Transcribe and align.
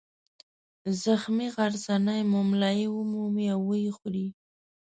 زخمي 1.03 1.47
غرڅنۍ 1.55 2.21
مُملایي 2.31 2.87
ومومي 2.91 3.45
او 3.55 3.61
ویې 3.69 3.91
خوري. 3.97 4.27